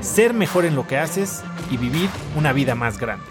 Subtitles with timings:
[0.00, 3.26] ser mejor en lo que haces y vivir una vida más grande.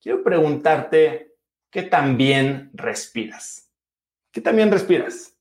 [0.00, 1.34] Quiero preguntarte,
[1.70, 3.70] ¿qué tan bien respiras?
[4.30, 5.36] ¿Qué tan bien respiras?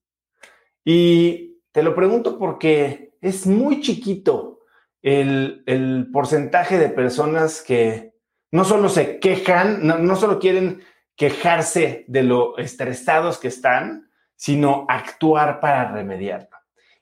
[0.84, 4.62] Y te lo pregunto porque es muy chiquito
[5.02, 8.16] el, el porcentaje de personas que
[8.52, 10.82] no solo se quejan, no, no solo quieren
[11.16, 14.05] quejarse de lo estresados que están,
[14.36, 16.50] sino actuar para remediarlo.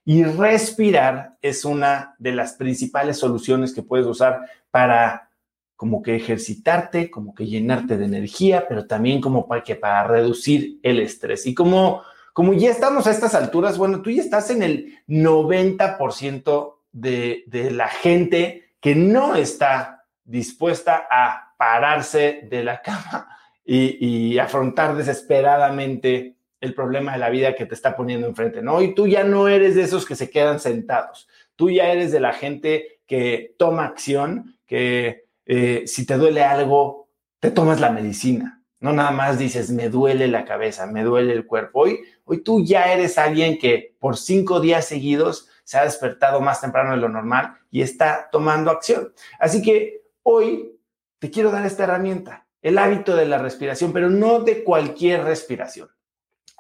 [0.05, 5.29] Y respirar es una de las principales soluciones que puedes usar para
[5.75, 10.79] como que ejercitarte, como que llenarte de energía, pero también como para que para reducir
[10.83, 11.45] el estrés.
[11.45, 16.75] Y como, como ya estamos a estas alturas, bueno, tú ya estás en el 90%
[16.91, 23.27] de, de la gente que no está dispuesta a pararse de la cama
[23.65, 28.81] y, afrontar desesperadamente el problema de la vida que te está poniendo enfrente, ¿no?
[28.81, 32.19] Y tú ya no eres de esos que se quedan sentados, tú ya eres de
[32.19, 38.63] la gente que toma acción, que eh, si te duele algo, te tomas la medicina,
[38.79, 41.81] no nada más dices, me duele la cabeza, me duele el cuerpo.
[41.81, 46.61] Hoy, hoy tú ya eres alguien que por cinco días seguidos se ha despertado más
[46.61, 49.13] temprano de lo normal y está tomando acción.
[49.39, 50.77] Así que hoy
[51.19, 55.89] te quiero dar esta herramienta el hábito de la respiración, pero no de cualquier respiración.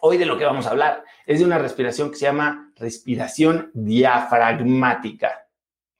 [0.05, 3.71] Hoy de lo que vamos a hablar es de una respiración que se llama respiración
[3.73, 5.47] diafragmática.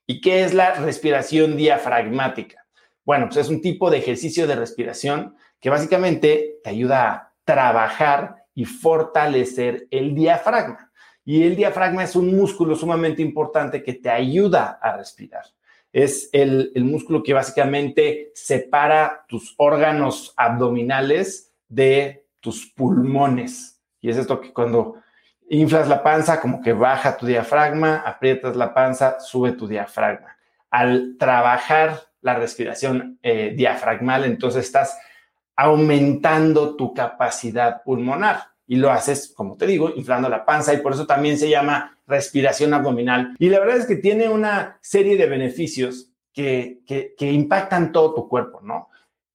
[0.06, 2.66] ¿Y qué es la respiración diafragmática?
[3.02, 8.44] Bueno, pues es un tipo de ejercicio de respiración que básicamente te ayuda a trabajar
[8.54, 10.92] y fortalecer el diafragma.
[11.24, 15.46] Y el diafragma es un músculo sumamente importante que te ayuda a respirar
[15.94, 23.73] es el, músculo que básicamente separa tus órganos abdominales de tus pulmones.
[24.04, 24.96] Y es esto que cuando
[25.48, 30.36] inflas la panza, como que baja tu diafragma, aprietas la panza, sube tu diafragma.
[30.68, 34.98] Al trabajar la respiración eh, diafragmal, entonces estás
[35.56, 40.92] aumentando tu capacidad pulmonar y lo haces, como te digo, inflando la panza y por
[40.92, 43.34] eso también se llama respiración abdominal.
[43.38, 48.28] Y la verdad es que tiene una serie de beneficios que, que, impactan todo tu
[48.28, 48.90] cuerpo, ¿no?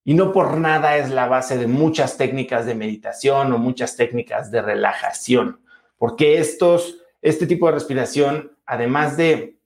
[0.10, 4.50] Y no por nada es la base de muchas técnicas de meditación o muchas técnicas
[4.50, 5.60] de relajación,
[6.00, 9.60] porque estos, este tipo de respiración, además de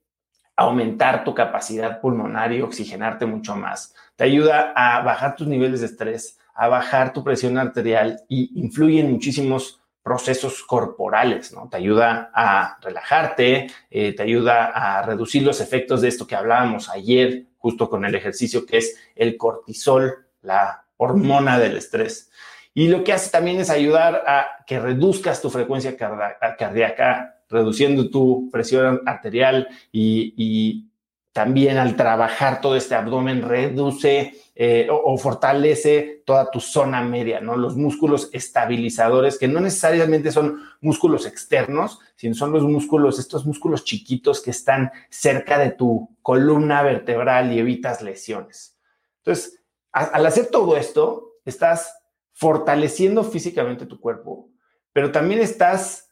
[0.58, 5.86] aumentar tu capacidad pulmonar y oxigenarte mucho más, te ayuda a bajar tus niveles de
[5.86, 11.70] estrés, a bajar tu presión arterial y influye en muchísimos procesos corporales, ¿no?
[11.70, 16.90] Te ayuda a relajarte, eh, te ayuda a reducir los efectos de esto que hablábamos
[16.90, 22.30] ayer, justo con el ejercicio, que es el cortisol, la hormona del estrés.
[22.74, 28.50] Y lo que hace también es ayudar a que reduzcas tu frecuencia cardíaca, reduciendo tu
[28.52, 30.90] presión arterial y,
[31.32, 37.58] también al trabajar todo este abdomen reduce eh, o, fortalece toda tu zona media, ¿no?
[37.58, 43.84] Los músculos estabilizadores, que no necesariamente son músculos externos, sino son los músculos, estos músculos
[43.84, 48.78] chiquitos que están cerca de tu columna vertebral y evitas lesiones.
[49.24, 49.63] Entonces,
[49.94, 51.94] al hacer todo esto, estás
[52.34, 54.50] fortaleciendo físicamente tu cuerpo,
[54.92, 56.10] pero también estás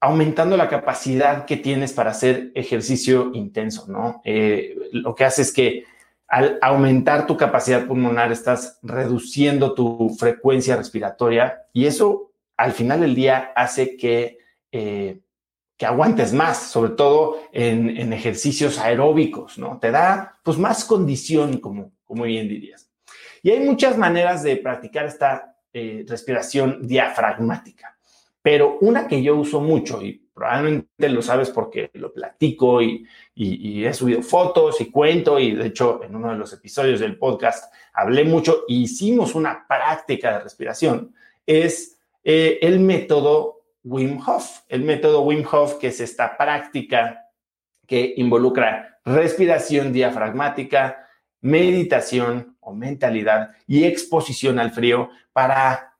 [0.00, 4.20] aumentando la capacidad que tienes para hacer ejercicio intenso, ¿no?
[4.24, 5.84] Eh, lo que hace es que
[6.28, 13.14] al aumentar tu capacidad pulmonar estás reduciendo tu frecuencia respiratoria y eso al final del
[13.14, 14.38] día hace que,
[14.72, 15.20] eh,
[15.76, 19.78] que aguantes más, sobre todo en, ejercicios aeróbicos, ¿no?
[19.78, 22.85] Te da pues más condición, como, como bien dirías.
[23.46, 27.96] Y hay muchas maneras de practicar esta eh, respiración diafragmática.
[28.42, 33.06] Pero una que yo uso mucho y probablemente lo sabes porque lo platico y,
[33.36, 37.72] he subido fotos y cuento y de hecho en uno de los episodios del podcast
[37.92, 41.14] hablé mucho e hicimos una práctica de respiración,
[41.46, 44.62] es eh, el método Wim Hof.
[44.68, 47.30] El método Wim Hof, que es esta práctica
[47.86, 51.05] que involucra respiración diafragmática,
[51.46, 55.96] meditación o mentalidad y exposición al frío para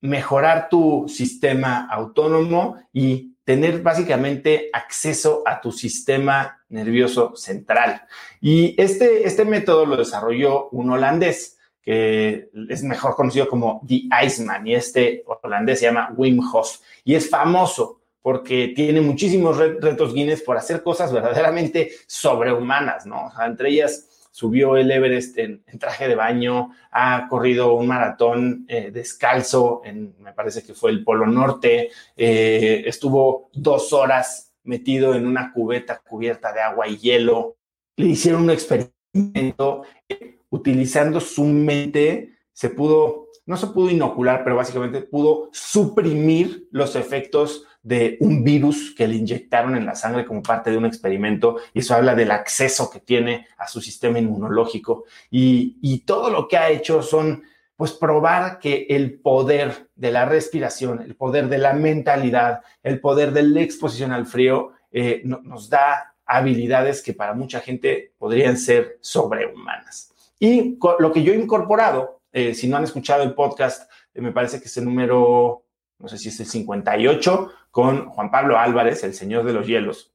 [0.00, 8.02] mejorar tu sistema autónomo y tener básicamente acceso a tu sistema nervioso central.
[8.40, 14.66] Y este, este método lo desarrolló un holandés que es mejor conocido como The Iceman
[14.66, 20.40] y este holandés se llama Wim Hof y es famoso porque tiene muchísimos retos Guinness
[20.40, 23.30] por hacer cosas verdaderamente sobrehumanas, ¿no?
[23.44, 29.82] entre ellas subió el Everest en, traje de baño, ha corrido un maratón eh, descalzo,
[29.84, 35.52] en, me parece que fue el Polo Norte, eh, estuvo dos horas metido en una
[35.52, 37.58] cubeta cubierta de agua y hielo.
[37.94, 44.56] Le hicieron un experimento eh, utilizando su mente, se pudo, no se pudo inocular, pero
[44.56, 50.42] básicamente pudo suprimir los efectos de un virus que le inyectaron en la sangre como
[50.42, 55.04] parte de un experimento, y eso habla del acceso que tiene a su sistema inmunológico.
[55.30, 57.44] Y, todo lo que ha hecho son,
[57.76, 63.32] pues, probar que el poder de la respiración, el poder de la mentalidad, el poder
[63.32, 68.98] de la exposición al frío, eh, nos da habilidades que para mucha gente podrían ser
[69.00, 70.10] sobrehumanas.
[70.38, 74.32] Y lo que yo he incorporado, eh, si no han escuchado el podcast, eh, me
[74.32, 75.63] parece que es el número
[75.98, 80.14] no sé si es el 58, con Juan Pablo Álvarez, el señor de los hielos.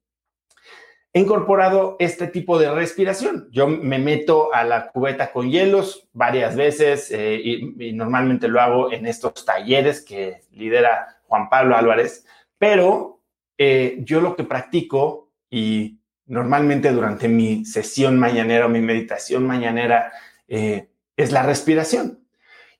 [1.12, 3.50] He incorporado este tipo de respiración.
[3.52, 8.92] Yo me meto a la cubeta con hielos varias veces eh, y, normalmente lo hago
[8.92, 12.26] en estos talleres que lidera Juan Pablo Álvarez,
[12.60, 13.22] pero
[13.58, 20.12] eh, yo lo que practico y normalmente durante mi sesión mañanera o mi meditación mañanera
[20.48, 22.19] eh, es la respiración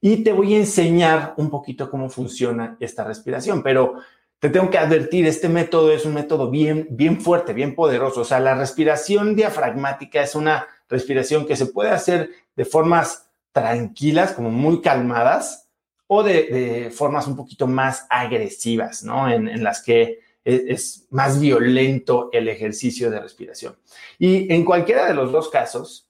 [0.02, 3.96] y te voy a enseñar un poquito cómo funciona esta respiración, pero
[4.40, 8.22] te tengo que advertir, este método es un método bien, bien fuerte, bien poderoso.
[8.22, 14.32] O sea, la respiración diafragmática es una respiración que se puede hacer de formas tranquilas,
[14.32, 15.68] como muy calmadas,
[16.08, 19.30] o de, formas un poquito más agresivas, ¿no?
[19.30, 23.76] En, las que es, es, más violento el ejercicio de respiración.
[24.18, 26.09] Y en cualquiera de los dos casos,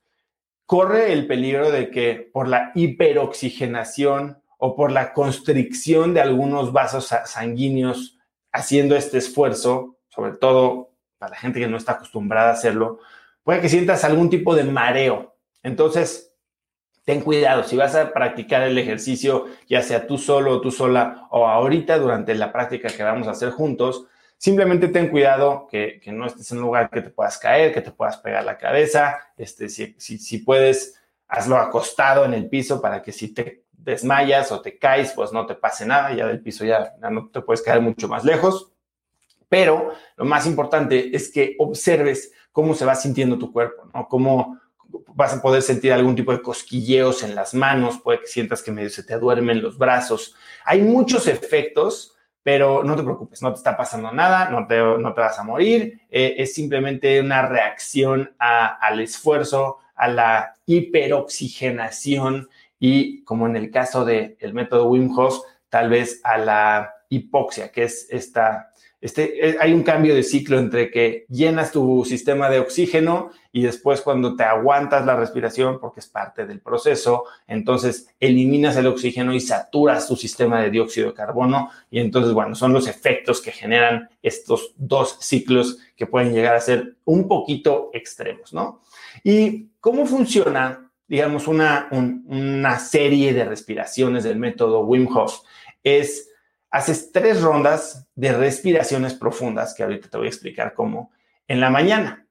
[0.69, 7.11] corre el peligro de que por la hiperoxigenación o por la constricción de algunos vasos
[7.25, 8.19] sanguíneos
[8.51, 12.99] haciendo este esfuerzo, sobre todo para la gente que no está acostumbrada a hacerlo,
[13.41, 15.33] puede que sientas algún tipo de mareo.
[15.63, 16.35] Entonces,
[17.03, 21.25] ten cuidado, si vas a practicar el ejercicio, ya sea tú solo o tú sola,
[21.31, 24.05] o ahorita durante la práctica que vamos a hacer juntos,
[24.39, 27.91] Simplemente ten cuidado que, no estés en un lugar que te puedas caer, que te
[27.91, 29.19] puedas pegar la cabeza.
[29.35, 30.97] Este, si, si, puedes,
[31.27, 35.45] hazlo acostado en el piso para que si te desmayas o te caes, pues no
[35.45, 36.13] te pase nada.
[36.13, 38.71] Ya del piso ya, no te puedes caer mucho más lejos.
[39.49, 44.07] Pero lo más importante es que observes cómo se va sintiendo tu cuerpo, ¿no?
[44.07, 44.57] Cómo
[45.15, 48.71] vas a poder sentir algún tipo de cosquilleos en las manos, puede que sientas que
[48.71, 50.33] medio se te duermen los brazos.
[50.63, 55.13] Hay muchos efectos pero no te preocupes, no te está pasando nada, no te, no
[55.13, 62.47] te vas a morir, eh, es simplemente una reacción al esfuerzo, a la hiperoxigenación
[62.79, 67.83] y como en el caso del método Wim Hof, tal vez a la hipoxia, que
[67.83, 68.71] es esta
[69.01, 73.61] este, eh, hay un cambio de ciclo entre que llenas tu sistema de oxígeno y
[73.61, 79.33] después cuando te aguantas la respiración, porque es parte del proceso, entonces eliminas el oxígeno
[79.33, 81.71] y saturas tu sistema de dióxido de carbono.
[81.89, 86.61] Y entonces, bueno, son los efectos que generan estos dos ciclos que pueden llegar a
[86.61, 88.81] ser un poquito extremos, ¿no?
[89.23, 95.39] ¿Y cómo funciona, digamos, una, una serie de respiraciones del método Wim Hof?
[95.83, 96.29] Es
[96.71, 101.11] haces tres rondas de respiraciones profundas, que ahorita te voy a explicar cómo,
[101.47, 102.27] en la mañana.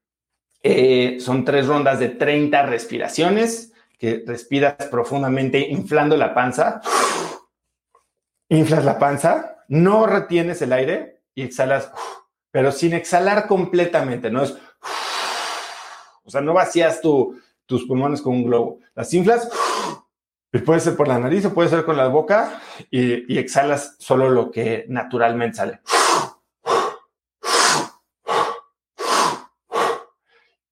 [0.62, 6.80] Eh, son tres rondas de 30 respiraciones, que respiras profundamente inflando la panza.
[8.50, 11.92] Inflas la panza, no retienes el aire y exhalas,
[12.50, 14.54] pero sin exhalar completamente, no es...
[16.24, 18.80] O sea, no vacías tus pulmones con un globo.
[18.94, 19.48] Las inflas
[20.62, 22.60] puede ser por la nariz o puede ser con la boca
[22.90, 25.80] y, exhalas solo lo que naturalmente sale.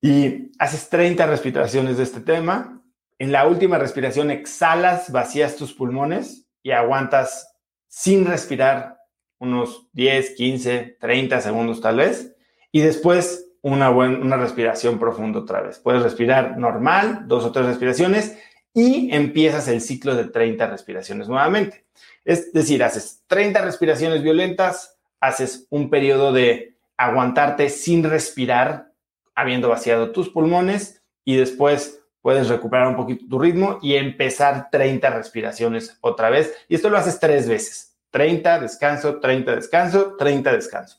[0.01, 2.83] Y haces 30 respiraciones de este tema.
[3.19, 7.55] En la última respiración exhalas, vacías tus pulmones y aguantas
[7.89, 8.99] sin respirar
[9.39, 12.35] unos 10, 15, 30 segundos tal vez.
[12.73, 15.79] Y después una, buena, una respiración profunda otra vez.
[15.81, 18.39] Puedes respirar normal, dos o tres respiraciones
[18.77, 21.87] y empiezas el ciclo de 30 respiraciones nuevamente.
[22.27, 28.93] Es decir, haces 30 respiraciones violentas, haces un periodo de aguantarte sin respirar,
[29.35, 35.09] habiendo vaciado tus pulmones y después puedes recuperar un poquito tu ritmo y empezar 30
[35.09, 36.55] respiraciones otra vez.
[36.69, 37.97] Y esto lo haces tres veces.
[38.11, 40.99] 30, descanso, 30, descanso, 30, descanso.